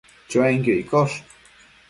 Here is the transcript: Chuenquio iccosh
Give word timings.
Chuenquio 0.29 0.73
iccosh 0.81 1.15